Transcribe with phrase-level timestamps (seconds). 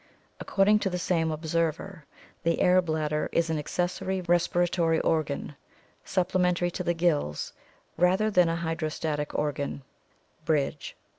[0.39, 2.05] According to the same observer,
[2.41, 5.55] the air bladder is an accessory respiratory organ,
[6.03, 7.53] supple mentary to the gills,
[7.97, 9.83] rather than a hydrostatic organ"
[10.43, 10.97] (Bridge).